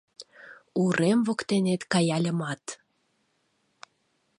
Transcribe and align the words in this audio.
Урем 0.83 1.19
воктенет 1.27 1.81
каяльымат 1.91 2.63